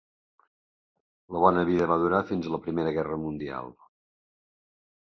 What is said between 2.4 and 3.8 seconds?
a la Primera Guerra Mundial.